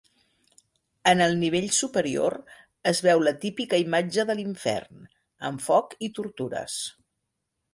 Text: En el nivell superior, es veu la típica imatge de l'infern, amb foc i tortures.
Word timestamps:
En 1.11 1.19
el 1.25 1.35
nivell 1.41 1.67
superior, 1.79 2.35
es 2.93 3.01
veu 3.09 3.21
la 3.27 3.33
típica 3.45 3.81
imatge 3.83 4.25
de 4.31 4.37
l'infern, 4.41 5.07
amb 5.51 5.65
foc 5.67 5.95
i 6.09 6.11
tortures. 6.21 6.81